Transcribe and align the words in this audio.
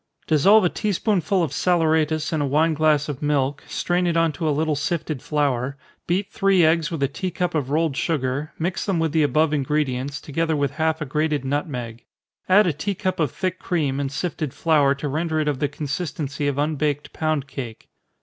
_Dissolve 0.27 0.65
a 0.65 0.69
tea 0.69 0.93
spoonful 0.93 1.43
of 1.43 1.51
saleratus 1.53 2.33
in 2.33 2.41
a 2.41 2.47
wine 2.47 2.73
glass 2.73 3.07
of 3.07 3.21
milk, 3.21 3.63
strain 3.67 4.07
it 4.07 4.17
on 4.17 4.31
to 4.31 4.49
a 4.49 4.49
little 4.49 4.75
sifted 4.75 5.21
flour, 5.21 5.77
beat 6.07 6.31
three 6.31 6.65
eggs 6.65 6.89
with 6.89 7.03
a 7.03 7.07
tea 7.07 7.29
cup 7.29 7.53
of 7.53 7.69
rolled 7.69 7.95
sugar, 7.95 8.51
mix 8.57 8.83
them 8.87 8.97
with 8.97 9.11
the 9.11 9.21
above 9.21 9.53
ingredients, 9.53 10.19
together 10.19 10.55
with 10.55 10.71
half 10.71 11.01
a 11.01 11.05
grated 11.05 11.45
nutmeg. 11.45 12.03
Add 12.49 12.65
a 12.65 12.73
tea 12.73 12.95
cup 12.95 13.19
of 13.19 13.29
thick 13.31 13.59
cream, 13.59 13.99
and 13.99 14.11
sifted 14.11 14.55
flour 14.55 14.95
to 14.95 15.07
render 15.07 15.39
it 15.39 15.47
of 15.47 15.59
the 15.59 15.69
consistency 15.69 16.47
of 16.47 16.57
unbaked 16.57 17.13
pound 17.13 17.45
cake. 17.45 17.87